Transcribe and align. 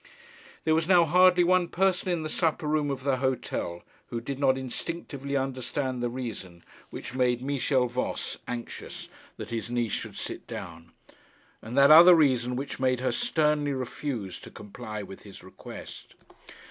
There 0.63 0.73
was 0.73 0.87
now 0.87 1.05
hardly 1.05 1.43
one 1.43 1.67
person 1.67 2.09
in 2.09 2.23
the 2.23 2.27
supper 2.27 2.65
room 2.67 2.89
of 2.89 3.03
the 3.03 3.17
hotel 3.17 3.83
who 4.07 4.19
did 4.19 4.39
not 4.39 4.57
instinctively 4.57 5.37
understand 5.37 6.01
the 6.01 6.09
reason 6.09 6.63
which 6.89 7.13
made 7.13 7.43
Michel 7.43 7.87
Voss 7.87 8.39
anxious 8.47 9.09
that 9.37 9.51
his 9.51 9.69
niece 9.69 9.91
should 9.91 10.15
sit 10.17 10.47
down, 10.47 10.91
and 11.61 11.77
that 11.77 11.91
other 11.91 12.15
reason 12.15 12.55
which 12.55 12.79
made 12.79 12.99
her 12.99 13.11
sternly 13.11 13.73
refuse 13.73 14.39
to 14.39 14.49
comply 14.49 15.03
with 15.03 15.21
his 15.21 15.43
request. 15.43 16.15